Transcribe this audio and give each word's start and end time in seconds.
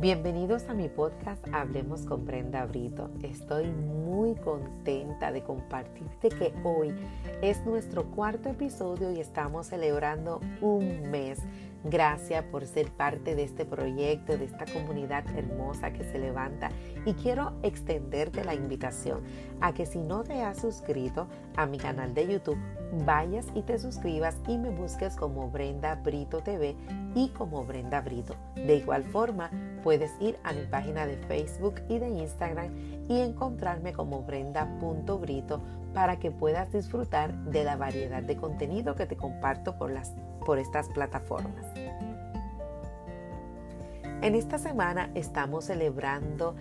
Bienvenidos 0.00 0.68
a 0.68 0.74
mi 0.74 0.88
podcast 0.88 1.44
Hablemos 1.52 2.02
con 2.02 2.24
Brenda 2.24 2.64
Brito. 2.66 3.10
Estoy 3.20 3.66
muy 3.66 4.36
contenta 4.36 5.32
de 5.32 5.42
compartirte 5.42 6.28
que 6.28 6.54
hoy 6.62 6.94
es 7.42 7.66
nuestro 7.66 8.04
cuarto 8.04 8.48
episodio 8.48 9.10
y 9.10 9.18
estamos 9.18 9.66
celebrando 9.66 10.40
un 10.60 11.10
mes 11.10 11.40
Gracias 11.84 12.44
por 12.46 12.66
ser 12.66 12.90
parte 12.90 13.36
de 13.36 13.44
este 13.44 13.64
proyecto, 13.64 14.36
de 14.36 14.46
esta 14.46 14.66
comunidad 14.66 15.24
hermosa 15.36 15.92
que 15.92 16.02
se 16.04 16.18
levanta. 16.18 16.70
Y 17.06 17.14
quiero 17.14 17.52
extenderte 17.62 18.44
la 18.44 18.54
invitación 18.54 19.22
a 19.60 19.72
que 19.72 19.86
si 19.86 20.00
no 20.00 20.24
te 20.24 20.42
has 20.42 20.58
suscrito 20.58 21.28
a 21.56 21.66
mi 21.66 21.78
canal 21.78 22.14
de 22.14 22.26
YouTube, 22.26 22.58
vayas 23.04 23.46
y 23.54 23.62
te 23.62 23.78
suscribas 23.78 24.36
y 24.48 24.58
me 24.58 24.70
busques 24.70 25.14
como 25.14 25.50
Brenda 25.50 25.94
Brito 25.94 26.40
TV 26.40 26.74
y 27.14 27.28
como 27.28 27.64
Brenda 27.64 28.00
Brito. 28.00 28.34
De 28.56 28.76
igual 28.76 29.04
forma, 29.04 29.50
puedes 29.88 30.12
ir 30.20 30.38
a 30.44 30.52
mi 30.52 30.66
página 30.66 31.06
de 31.06 31.16
Facebook 31.16 31.76
y 31.88 31.98
de 31.98 32.10
Instagram 32.10 33.06
y 33.08 33.20
encontrarme 33.22 33.94
como 33.94 34.20
brenda.brito 34.20 35.62
para 35.94 36.18
que 36.18 36.30
puedas 36.30 36.70
disfrutar 36.70 37.32
de 37.44 37.64
la 37.64 37.76
variedad 37.76 38.22
de 38.22 38.36
contenido 38.36 38.94
que 38.94 39.06
te 39.06 39.16
comparto 39.16 39.78
por, 39.78 39.90
las, 39.90 40.12
por 40.44 40.58
estas 40.58 40.90
plataformas. 40.90 41.64
En 44.20 44.34
esta 44.34 44.58
semana 44.58 45.10
estamos 45.14 45.64
celebrando 45.64 46.54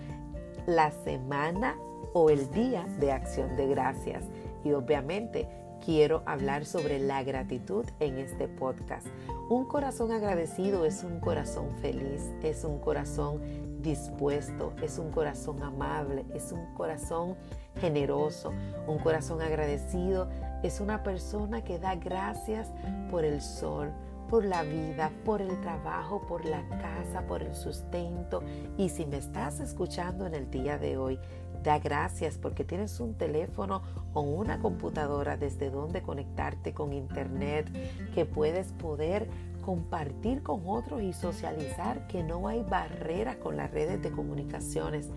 la 0.66 0.92
semana 0.92 1.76
o 2.14 2.30
el 2.30 2.50
día 2.52 2.86
de 2.98 3.12
acción 3.12 3.58
de 3.58 3.68
gracias 3.68 4.24
y 4.64 4.72
obviamente 4.72 5.50
quiero 5.84 6.24
hablar 6.26 6.66
sobre 6.66 7.00
la 7.00 7.24
gratitud 7.24 7.86
en 8.00 8.18
este 8.18 8.48
podcast. 8.48 9.08
Un 9.50 9.66
corazón 9.66 10.12
agradecido 10.12 10.86
es 10.86 11.04
un 11.04 11.20
corazón 11.20 11.70
feliz, 11.82 12.22
es 12.44 12.64
un 12.64 12.80
corazón 12.80 13.42
dispuesto, 13.82 14.74
es 14.82 14.98
un 14.98 15.12
corazón 15.12 15.62
amable, 15.64 16.26
es 16.34 16.52
un 16.52 16.74
corazón 16.74 17.36
generoso, 17.80 18.52
un 18.88 19.00
corazón 19.00 19.42
agradecido, 19.42 20.28
es 20.64 20.82
una 20.82 21.04
persona 21.04 21.64
que 21.64 21.80
da 21.80 21.96
gracias 21.96 22.70
por 23.10 23.24
el 23.24 23.42
sol, 23.42 23.92
por 24.30 24.44
la 24.44 24.64
vida, 24.64 25.12
por 25.24 25.42
el 25.42 25.62
trabajo, 25.62 26.22
por 26.28 26.46
la 26.46 26.68
casa, 26.70 27.26
por 27.28 27.42
el 27.42 27.56
sustento. 27.56 28.44
Y 28.78 28.90
si 28.90 29.06
me 29.06 29.18
estás 29.18 29.60
escuchando 29.60 30.26
en 30.26 30.36
el 30.36 30.50
día 30.50 30.78
de 30.78 30.98
hoy, 30.98 31.20
da 31.64 31.80
gracias 31.80 32.38
porque 32.38 32.64
tienes 32.64 33.00
un 33.00 33.16
teléfono 33.16 33.82
o 34.14 34.22
una 34.22 34.60
computadora 34.60 35.38
desde 35.38 35.70
donde 35.70 36.02
conectarte 36.02 36.74
con 36.74 36.94
internet, 36.94 37.68
que 38.14 38.26
puedes 38.26 38.72
poder 38.74 39.28
compartir 39.62 40.44
con 40.44 40.62
otros 40.66 41.02
y 41.02 41.12
socializar, 41.12 42.08
que 42.08 42.24
no 42.24 42.48
hay 42.48 42.64
barreras 42.64 43.36
con 43.36 43.58
las 43.58 43.70
redes 43.72 44.02
de 44.02 44.12
comunicaciones. 44.12 45.10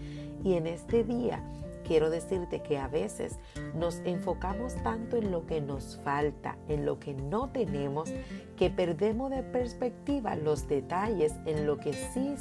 Y 0.42 0.54
en 0.54 0.66
este 0.66 1.04
día 1.04 1.42
quiero 1.90 2.08
decirte 2.08 2.62
que 2.62 2.78
a 2.78 2.86
veces 2.86 3.40
nos 3.74 3.96
enfocamos 4.04 4.76
tanto 4.84 5.16
en 5.16 5.32
lo 5.32 5.44
que 5.44 5.60
nos 5.60 5.98
falta, 6.04 6.56
en 6.68 6.86
lo 6.86 7.00
que 7.00 7.14
no 7.14 7.50
tenemos, 7.50 8.12
que 8.56 8.70
perdemos 8.70 9.28
de 9.32 9.42
perspectiva 9.42 10.36
los 10.36 10.68
detalles 10.68 11.34
en 11.46 11.66
lo 11.66 11.78
que 11.78 11.92
sí 11.92 12.36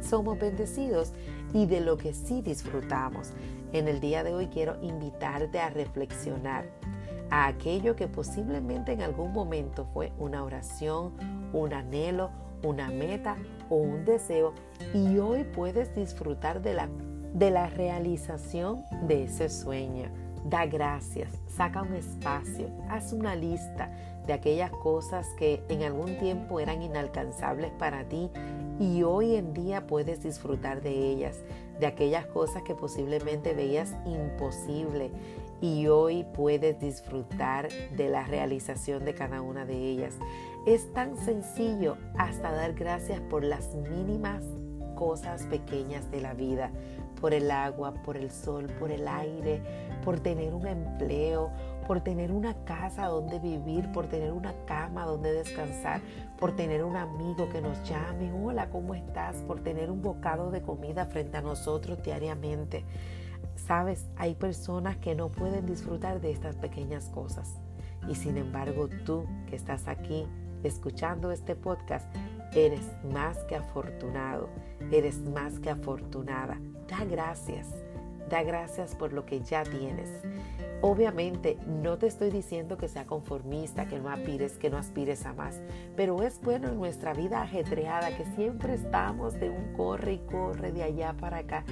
somos 0.00 0.38
bendecidos 0.38 1.12
y 1.52 1.66
de 1.66 1.82
lo 1.82 1.98
que 1.98 2.14
sí 2.14 2.40
disfrutamos. 2.40 3.32
En 3.74 3.86
el 3.86 4.00
día 4.00 4.24
de 4.24 4.32
hoy 4.32 4.46
quiero 4.46 4.78
invitarte 4.80 5.60
a 5.60 5.68
reflexionar 5.68 6.64
a 7.28 7.48
aquello 7.48 7.96
que 7.96 8.08
posiblemente 8.08 8.92
en 8.92 9.02
algún 9.02 9.34
momento 9.34 9.86
fue 9.92 10.10
una 10.18 10.42
oración, 10.42 11.12
un 11.52 11.74
anhelo, 11.74 12.30
una 12.62 12.88
meta 12.88 13.36
o 13.68 13.76
un 13.76 14.06
deseo 14.06 14.54
y 14.94 15.18
hoy 15.18 15.44
puedes 15.44 15.94
disfrutar 15.94 16.62
de 16.62 16.72
la, 16.72 16.88
de 17.36 17.50
la 17.50 17.68
realización 17.68 18.82
de 19.02 19.24
ese 19.24 19.50
sueño. 19.50 20.08
Da 20.46 20.64
gracias, 20.64 21.28
saca 21.48 21.82
un 21.82 21.92
espacio, 21.92 22.70
haz 22.88 23.12
una 23.12 23.36
lista 23.36 23.90
de 24.26 24.32
aquellas 24.32 24.70
cosas 24.70 25.26
que 25.38 25.62
en 25.68 25.82
algún 25.82 26.16
tiempo 26.18 26.60
eran 26.60 26.80
inalcanzables 26.80 27.72
para 27.72 28.04
ti 28.04 28.30
y 28.80 29.02
hoy 29.02 29.36
en 29.36 29.52
día 29.52 29.86
puedes 29.86 30.22
disfrutar 30.22 30.80
de 30.80 30.92
ellas, 30.92 31.36
de 31.78 31.86
aquellas 31.86 32.24
cosas 32.26 32.62
que 32.62 32.74
posiblemente 32.74 33.52
veías 33.52 33.92
imposible 34.06 35.10
y 35.60 35.88
hoy 35.88 36.24
puedes 36.34 36.80
disfrutar 36.80 37.68
de 37.96 38.08
la 38.08 38.24
realización 38.24 39.04
de 39.04 39.14
cada 39.14 39.42
una 39.42 39.66
de 39.66 39.76
ellas. 39.76 40.14
Es 40.66 40.90
tan 40.94 41.18
sencillo 41.18 41.98
hasta 42.16 42.50
dar 42.50 42.72
gracias 42.72 43.20
por 43.20 43.44
las 43.44 43.74
mínimas 43.74 44.42
cosas 44.96 45.42
pequeñas 45.44 46.10
de 46.10 46.20
la 46.20 46.34
vida, 46.34 46.70
por 47.20 47.34
el 47.34 47.50
agua, 47.50 47.94
por 48.04 48.16
el 48.16 48.30
sol, 48.30 48.66
por 48.78 48.90
el 48.90 49.08
aire, 49.08 49.62
por 50.04 50.20
tener 50.20 50.54
un 50.54 50.66
empleo, 50.66 51.50
por 51.86 52.00
tener 52.00 52.32
una 52.32 52.54
casa 52.64 53.06
donde 53.06 53.38
vivir, 53.38 53.90
por 53.92 54.06
tener 54.06 54.32
una 54.32 54.54
cama 54.66 55.04
donde 55.04 55.32
descansar, 55.32 56.00
por 56.38 56.54
tener 56.54 56.84
un 56.84 56.96
amigo 56.96 57.48
que 57.50 57.60
nos 57.60 57.82
llame, 57.88 58.32
hola, 58.32 58.70
¿cómo 58.70 58.94
estás? 58.94 59.36
Por 59.42 59.60
tener 59.60 59.90
un 59.90 60.02
bocado 60.02 60.50
de 60.50 60.62
comida 60.62 61.06
frente 61.06 61.36
a 61.36 61.42
nosotros 61.42 62.02
diariamente. 62.02 62.84
Sabes, 63.56 64.06
hay 64.16 64.34
personas 64.34 64.96
que 64.98 65.14
no 65.14 65.28
pueden 65.28 65.66
disfrutar 65.66 66.20
de 66.20 66.30
estas 66.30 66.56
pequeñas 66.56 67.08
cosas. 67.08 67.54
Y 68.08 68.14
sin 68.14 68.36
embargo, 68.36 68.88
tú 69.04 69.24
que 69.48 69.56
estás 69.56 69.88
aquí 69.88 70.26
escuchando 70.62 71.32
este 71.32 71.54
podcast, 71.54 72.06
eres 72.54 72.82
más 73.12 73.38
que 73.44 73.56
afortunado, 73.56 74.48
eres 74.90 75.18
más 75.18 75.58
que 75.58 75.70
afortunada. 75.70 76.58
Da 76.88 77.04
gracias, 77.04 77.68
da 78.28 78.42
gracias 78.42 78.94
por 78.94 79.12
lo 79.12 79.26
que 79.26 79.40
ya 79.40 79.62
tienes. 79.64 80.08
Obviamente 80.82 81.58
no 81.66 81.98
te 81.98 82.06
estoy 82.06 82.30
diciendo 82.30 82.76
que 82.76 82.88
sea 82.88 83.06
conformista, 83.06 83.86
que 83.86 83.98
no 83.98 84.10
aspires, 84.10 84.52
que 84.58 84.70
no 84.70 84.76
aspires 84.76 85.24
a 85.24 85.32
más, 85.32 85.60
pero 85.96 86.22
es 86.22 86.40
bueno 86.40 86.68
en 86.68 86.76
nuestra 86.76 87.14
vida 87.14 87.42
ajetreada 87.42 88.16
que 88.16 88.24
siempre 88.36 88.74
estamos 88.74 89.34
de 89.40 89.48
un 89.50 89.72
corre 89.72 90.14
y 90.14 90.18
corre 90.18 90.72
de 90.72 90.82
allá 90.82 91.14
para 91.14 91.38
acá, 91.38 91.64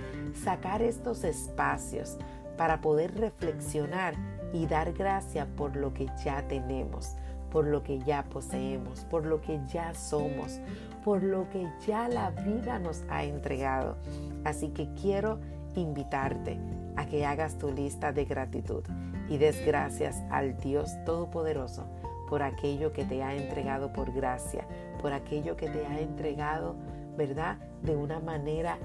sacar 0.43 0.83
estos 0.83 1.23
espacios 1.23 2.17
para 2.57 2.81
poder 2.81 3.15
reflexionar 3.19 4.15
y 4.53 4.67
dar 4.67 4.93
gracia 4.93 5.47
por 5.57 5.77
lo 5.77 5.93
que 5.93 6.07
ya 6.25 6.47
tenemos, 6.49 7.17
por 7.55 7.69
lo 7.69 7.85
que 7.85 8.01
ya 8.01 8.25
poseemos, 8.25 9.05
por 9.05 9.25
lo 9.25 9.41
que 9.41 9.61
ya 9.69 9.95
somos, 9.95 10.61
por 11.05 11.23
lo 11.23 11.49
que 11.51 11.69
ya 11.87 12.09
la 12.09 12.31
vida 12.31 12.81
nos 12.81 13.05
ha 13.09 13.23
entregado. 13.23 13.95
Así 14.43 14.71
que 14.71 14.93
quiero 15.01 15.39
invitarte 15.77 16.59
a 16.97 17.07
que 17.07 17.25
hagas 17.25 17.57
tu 17.57 17.71
lista 17.71 18.11
de 18.11 18.25
gratitud 18.25 18.83
y 19.29 19.39
des 19.39 19.65
gracias 19.65 20.21
al 20.31 20.57
Dios 20.59 20.91
Todopoderoso 21.07 21.87
por 22.29 22.43
aquello 22.43 22.93
que 22.93 23.05
te 23.05 23.23
ha 23.23 23.37
entregado 23.37 23.93
por 23.93 24.13
gracia, 24.13 24.67
por 25.01 25.13
aquello 25.13 25.57
que 25.57 25.69
te 25.69 25.87
ha 25.87 26.01
entregado, 26.01 26.75
¿verdad? 27.17 27.59
De 27.83 27.95
una 27.95 28.19
manera 28.19 28.79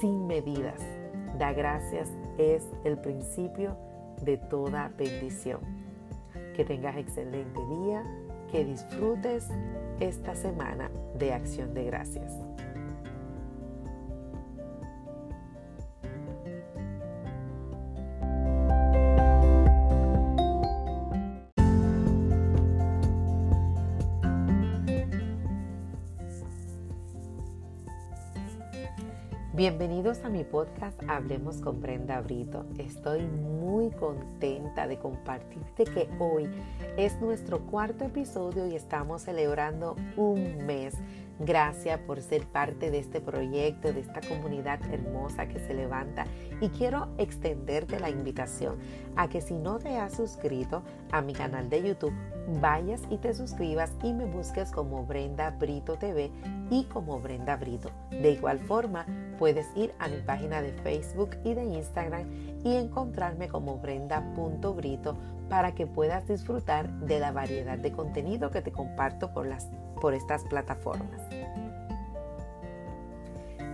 sin 0.00 0.28
medidas. 0.28 0.80
Da 1.36 1.52
gracias 1.52 2.08
es 2.38 2.62
el 2.84 2.98
principio 2.98 3.76
de 4.22 4.36
toda 4.36 4.92
bendición. 4.96 5.87
Que 6.58 6.64
tengas 6.64 6.96
excelente 6.96 7.60
día, 7.66 8.02
que 8.50 8.64
disfrutes 8.64 9.46
esta 10.00 10.34
semana 10.34 10.90
de 11.16 11.32
acción 11.32 11.72
de 11.72 11.84
gracias. 11.84 12.32
Bienvenidos 29.58 30.24
a 30.24 30.28
mi 30.28 30.44
podcast 30.44 31.02
Hablemos 31.08 31.56
con 31.56 31.80
Brenda 31.80 32.20
Brito. 32.20 32.64
Estoy 32.78 33.22
muy 33.22 33.90
contenta 33.90 34.86
de 34.86 35.00
compartirte 35.00 35.82
que 35.82 36.08
hoy 36.20 36.48
es 36.96 37.20
nuestro 37.20 37.66
cuarto 37.66 38.04
episodio 38.04 38.68
y 38.68 38.76
estamos 38.76 39.22
celebrando 39.22 39.96
un 40.16 40.64
mes 40.64 40.94
Gracias 41.40 42.00
por 42.00 42.20
ser 42.20 42.46
parte 42.46 42.90
de 42.90 42.98
este 42.98 43.20
proyecto, 43.20 43.92
de 43.92 44.00
esta 44.00 44.20
comunidad 44.20 44.80
hermosa 44.92 45.46
que 45.46 45.60
se 45.60 45.72
levanta. 45.72 46.24
Y 46.60 46.68
quiero 46.70 47.08
extenderte 47.16 48.00
la 48.00 48.10
invitación 48.10 48.76
a 49.14 49.28
que 49.28 49.40
si 49.40 49.54
no 49.54 49.78
te 49.78 49.96
has 49.98 50.14
suscrito 50.14 50.82
a 51.12 51.22
mi 51.22 51.34
canal 51.34 51.70
de 51.70 51.82
YouTube, 51.82 52.12
vayas 52.60 53.02
y 53.10 53.18
te 53.18 53.34
suscribas 53.34 53.92
y 54.02 54.12
me 54.12 54.24
busques 54.24 54.72
como 54.72 55.06
Brenda 55.06 55.50
Brito 55.50 55.96
TV 55.96 56.32
y 56.70 56.84
como 56.84 57.20
Brenda 57.20 57.56
Brito. 57.56 57.90
De 58.10 58.32
igual 58.32 58.58
forma, 58.58 59.06
puedes 59.38 59.66
ir 59.76 59.94
a 60.00 60.08
mi 60.08 60.16
página 60.16 60.60
de 60.60 60.72
Facebook 60.72 61.30
y 61.44 61.54
de 61.54 61.64
Instagram 61.64 62.28
y 62.64 62.74
encontrarme 62.74 63.48
como 63.48 63.78
brenda.brito 63.78 65.16
para 65.48 65.74
que 65.74 65.86
puedas 65.86 66.26
disfrutar 66.26 66.90
de 67.00 67.20
la 67.20 67.32
variedad 67.32 67.78
de 67.78 67.92
contenido 67.92 68.50
que 68.50 68.60
te 68.60 68.72
comparto 68.72 69.32
por, 69.32 69.46
las, 69.46 69.68
por 70.00 70.14
estas 70.14 70.44
plataformas. 70.44 71.20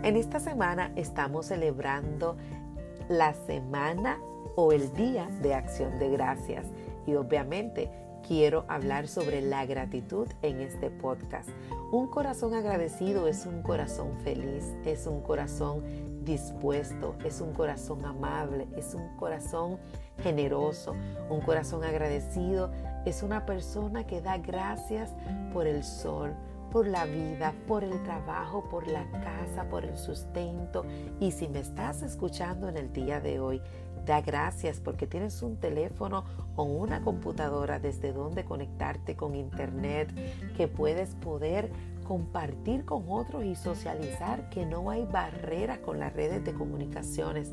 En 0.02 0.16
esta 0.16 0.38
semana 0.38 0.92
estamos 0.96 1.46
celebrando 1.46 2.36
la 3.08 3.32
semana 3.32 4.18
o 4.56 4.72
el 4.72 4.92
día 4.94 5.26
de 5.42 5.54
acción 5.54 5.98
de 5.98 6.10
gracias 6.10 6.66
y 7.06 7.14
obviamente 7.14 7.90
quiero 8.26 8.64
hablar 8.68 9.08
sobre 9.08 9.42
la 9.42 9.66
gratitud 9.66 10.28
en 10.42 10.60
este 10.60 10.90
podcast. 10.90 11.48
Un 11.92 12.08
corazón 12.08 12.54
agradecido 12.54 13.28
es 13.28 13.46
un 13.46 13.62
corazón 13.62 14.18
feliz, 14.22 14.64
es 14.84 15.06
un 15.06 15.20
corazón 15.20 15.82
dispuesto, 16.24 17.14
es 17.24 17.40
un 17.40 17.52
corazón 17.52 18.04
amable, 18.04 18.66
es 18.76 18.94
un 18.94 19.16
corazón 19.16 19.78
generoso, 20.22 20.94
un 21.28 21.40
corazón 21.40 21.84
agradecido, 21.84 22.70
es 23.04 23.22
una 23.22 23.46
persona 23.46 24.06
que 24.06 24.20
da 24.20 24.38
gracias 24.38 25.10
por 25.52 25.66
el 25.66 25.84
sol, 25.84 26.34
por 26.70 26.86
la 26.86 27.04
vida, 27.04 27.54
por 27.68 27.84
el 27.84 28.02
trabajo, 28.02 28.64
por 28.68 28.88
la 28.88 29.08
casa, 29.10 29.68
por 29.68 29.84
el 29.84 29.96
sustento. 29.96 30.84
Y 31.20 31.30
si 31.30 31.48
me 31.48 31.60
estás 31.60 32.02
escuchando 32.02 32.68
en 32.68 32.76
el 32.76 32.92
día 32.92 33.20
de 33.20 33.38
hoy, 33.38 33.60
da 34.04 34.20
gracias 34.20 34.80
porque 34.80 35.06
tienes 35.06 35.42
un 35.42 35.56
teléfono 35.56 36.24
o 36.56 36.64
una 36.64 37.02
computadora 37.02 37.78
desde 37.78 38.12
donde 38.12 38.44
conectarte 38.44 39.16
con 39.16 39.34
internet, 39.34 40.12
que 40.56 40.68
puedes 40.68 41.14
poder 41.14 41.70
compartir 42.04 42.84
con 42.84 43.04
otros 43.08 43.44
y 43.44 43.54
socializar, 43.54 44.50
que 44.50 44.66
no 44.66 44.90
hay 44.90 45.06
barreras 45.06 45.78
con 45.78 45.98
las 45.98 46.12
redes 46.12 46.44
de 46.44 46.52
comunicaciones. 46.52 47.52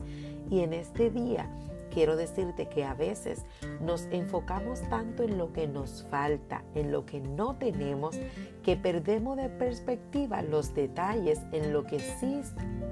Y 0.49 0.61
en 0.61 0.73
este 0.73 1.09
día 1.09 1.49
quiero 1.91 2.15
decirte 2.15 2.67
que 2.67 2.83
a 2.83 2.93
veces 2.93 3.45
nos 3.81 4.07
enfocamos 4.11 4.81
tanto 4.89 5.23
en 5.23 5.37
lo 5.37 5.53
que 5.53 5.67
nos 5.67 6.03
falta, 6.09 6.63
en 6.73 6.91
lo 6.91 7.05
que 7.05 7.19
no 7.19 7.55
tenemos, 7.55 8.17
que 8.63 8.75
perdemos 8.75 9.37
de 9.37 9.49
perspectiva 9.49 10.41
los 10.41 10.73
detalles 10.73 11.39
en 11.51 11.73
lo 11.73 11.83
que 11.83 11.99
sí 11.99 12.41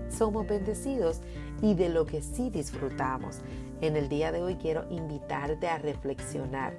somos 0.09 0.47
bendecidos 0.47 1.21
y 1.61 1.73
de 1.73 1.89
lo 1.89 2.05
que 2.05 2.21
sí 2.21 2.49
disfrutamos. 2.49 3.39
En 3.81 3.95
el 3.95 4.09
día 4.09 4.31
de 4.31 4.41
hoy 4.41 4.55
quiero 4.55 4.85
invitarte 4.89 5.67
a 5.67 5.77
reflexionar 5.77 6.77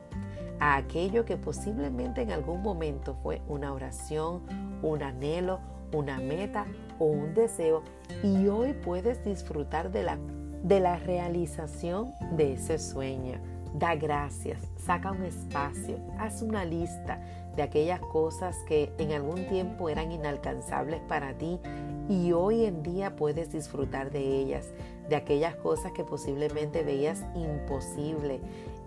a 0.60 0.76
aquello 0.76 1.24
que 1.24 1.36
posiblemente 1.36 2.20
en 2.20 2.30
algún 2.30 2.62
momento 2.62 3.16
fue 3.22 3.40
una 3.48 3.72
oración, 3.72 4.42
un 4.82 5.02
anhelo, 5.02 5.60
una 5.92 6.18
meta 6.18 6.66
o 6.98 7.06
un 7.06 7.34
deseo 7.34 7.82
y 8.22 8.46
hoy 8.48 8.74
puedes 8.74 9.24
disfrutar 9.24 9.90
de 9.90 10.02
la, 10.02 10.18
de 10.62 10.80
la 10.80 10.96
realización 10.96 12.12
de 12.36 12.54
ese 12.54 12.78
sueño. 12.78 13.38
Da 13.74 13.94
gracias, 13.94 14.60
saca 14.76 15.12
un 15.12 15.22
espacio, 15.22 15.98
haz 16.18 16.42
una 16.42 16.64
lista 16.64 17.20
de 17.54 17.62
aquellas 17.62 18.00
cosas 18.00 18.56
que 18.66 18.92
en 18.98 19.12
algún 19.12 19.46
tiempo 19.46 19.88
eran 19.88 20.10
inalcanzables 20.10 21.00
para 21.02 21.34
ti 21.34 21.60
y 22.08 22.32
hoy 22.32 22.64
en 22.64 22.82
día 22.82 23.14
puedes 23.14 23.52
disfrutar 23.52 24.10
de 24.10 24.20
ellas, 24.20 24.66
de 25.08 25.14
aquellas 25.16 25.54
cosas 25.56 25.92
que 25.92 26.02
posiblemente 26.02 26.82
veías 26.82 27.22
imposible 27.36 28.40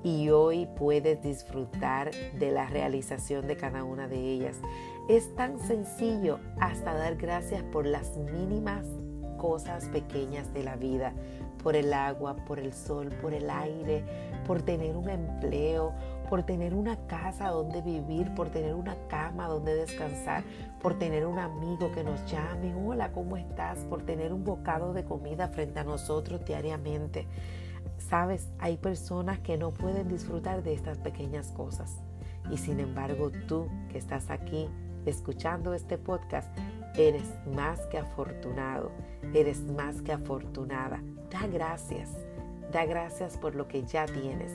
y 0.04 0.30
hoy 0.30 0.68
puedes 0.78 1.22
disfrutar 1.22 2.12
de 2.38 2.52
la 2.52 2.68
realización 2.68 3.48
de 3.48 3.56
cada 3.56 3.86
una 3.86 4.10
de 4.10 4.20
ellas. 4.20 4.58
Es 5.08 5.34
tan 5.36 5.60
sencillo 5.60 6.40
hasta 6.60 6.94
dar 6.94 7.16
gracias 7.16 7.64
por 7.64 7.86
las 7.86 8.18
mínimas 8.18 8.86
cosas 9.38 9.86
pequeñas 9.90 10.54
de 10.54 10.64
la 10.64 10.75
vida, 10.75 11.14
por 11.63 11.75
el 11.75 11.94
agua, 11.94 12.36
por 12.36 12.60
el 12.60 12.74
sol, 12.74 13.10
por 13.21 13.33
el 13.33 13.50
aire, 13.50 14.04
por 14.45 14.62
tener 14.62 14.95
un 14.98 15.10
empleo, 15.10 15.94
por 16.30 16.44
tener 16.44 16.74
una 16.74 16.98
casa 17.07 17.50
donde 17.50 17.81
vivir, 17.81 18.33
por 18.36 18.50
tener 18.50 18.75
una 18.75 18.95
cama 19.07 19.48
donde 19.48 19.75
descansar, 19.75 20.44
por 20.81 21.00
tener 21.00 21.25
un 21.25 21.39
amigo 21.39 21.92
que 21.94 22.04
nos 22.04 22.25
llame, 22.30 22.75
hola, 22.75 23.12
¿cómo 23.12 23.38
estás? 23.38 23.80
Por 23.86 24.04
tener 24.04 24.33
un 24.33 24.44
bocado 24.44 24.94
de 24.94 25.06
comida 25.06 25.48
frente 25.48 25.80
a 25.80 25.83
nosotros 25.83 26.44
diariamente. 26.45 27.27
Sabes, 27.98 28.51
hay 28.60 28.77
personas 28.77 29.39
que 29.39 29.57
no 29.57 29.71
pueden 29.71 30.07
disfrutar 30.07 30.63
de 30.63 30.74
estas 30.74 30.98
pequeñas 30.98 31.51
cosas. 31.51 32.01
Y 32.51 32.57
sin 32.57 32.80
embargo, 32.80 33.31
tú 33.48 33.68
que 33.89 33.98
estás 33.98 34.30
aquí 34.30 34.68
escuchando 35.06 35.74
este 35.74 35.98
podcast, 35.98 36.50
eres 36.95 37.24
más 37.54 37.80
que 37.88 37.98
afortunado, 37.98 38.92
eres 39.33 39.62
más 39.63 40.01
que 40.01 40.12
afortunada. 40.12 41.01
Da 41.34 41.48
gracias, 41.48 42.12
da 42.72 42.86
gracias 42.86 43.38
por 43.38 43.56
lo 43.56 43.68
que 43.68 43.84
ya 43.84 44.06
tienes. 44.06 44.52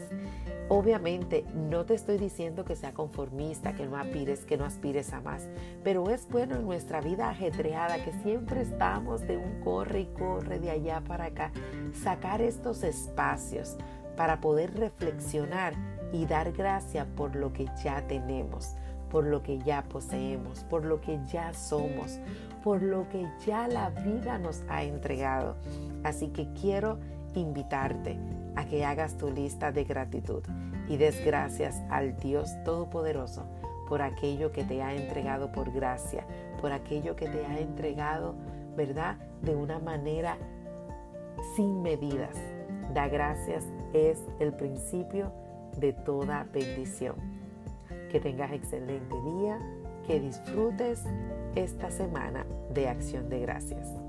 Obviamente 0.68 1.44
no 1.54 1.84
te 1.84 1.94
estoy 1.94 2.18
diciendo 2.18 2.64
que 2.64 2.76
sea 2.76 2.94
conformista, 2.94 3.74
que 3.74 3.86
no 3.86 3.96
aspires, 3.96 4.44
que 4.44 4.56
no 4.56 4.64
aspires 4.64 5.12
a 5.12 5.20
más, 5.20 5.48
pero 5.82 6.08
es 6.08 6.28
bueno 6.28 6.54
en 6.54 6.64
nuestra 6.64 7.00
vida 7.00 7.30
ajetreada 7.30 8.04
que 8.04 8.12
siempre 8.22 8.60
estamos 8.60 9.26
de 9.26 9.38
un 9.38 9.60
corre 9.60 10.02
y 10.02 10.06
corre 10.06 10.60
de 10.60 10.70
allá 10.70 11.00
para 11.00 11.24
acá, 11.24 11.50
sacar 11.92 12.40
estos 12.40 12.84
espacios 12.84 13.76
para 14.16 14.40
poder 14.40 14.78
reflexionar 14.78 15.74
y 16.12 16.26
dar 16.26 16.52
gracia 16.52 17.06
por 17.16 17.34
lo 17.34 17.52
que 17.52 17.66
ya 17.82 18.06
tenemos, 18.06 18.76
por 19.10 19.24
lo 19.24 19.42
que 19.42 19.58
ya 19.58 19.82
poseemos, 19.82 20.64
por 20.64 20.84
lo 20.84 21.00
que 21.00 21.18
ya 21.26 21.52
somos, 21.52 22.18
por 22.62 22.82
lo 22.82 23.08
que 23.08 23.26
ya 23.46 23.68
la 23.68 23.90
vida 23.90 24.38
nos 24.38 24.62
ha 24.68 24.82
entregado. 24.82 25.56
Así 26.04 26.28
que 26.28 26.48
quiero 26.52 26.98
invitarte 27.34 28.18
a 28.56 28.66
que 28.66 28.84
hagas 28.84 29.16
tu 29.16 29.30
lista 29.30 29.72
de 29.72 29.84
gratitud 29.84 30.42
y 30.88 30.96
des 30.96 31.24
gracias 31.24 31.82
al 31.90 32.16
Dios 32.16 32.50
Todopoderoso 32.64 33.44
por 33.88 34.02
aquello 34.02 34.52
que 34.52 34.64
te 34.64 34.82
ha 34.82 34.94
entregado 34.94 35.50
por 35.50 35.72
gracia, 35.72 36.26
por 36.60 36.72
aquello 36.72 37.16
que 37.16 37.26
te 37.26 37.46
ha 37.46 37.58
entregado, 37.58 38.34
¿verdad? 38.76 39.16
De 39.42 39.54
una 39.54 39.78
manera 39.78 40.36
sin 41.56 41.82
medidas. 41.82 42.36
Da 42.94 43.08
gracias 43.08 43.64
es 43.92 44.18
el 44.40 44.52
principio 44.52 45.32
de 45.78 45.92
toda 45.92 46.46
bendición. 46.52 47.14
Que 48.10 48.20
tengas 48.20 48.52
excelente 48.52 49.14
día, 49.22 49.58
que 50.06 50.18
disfrutes 50.20 51.04
esta 51.54 51.90
semana 51.90 52.46
de 52.72 52.88
acción 52.88 53.28
de 53.28 53.40
gracias. 53.40 54.07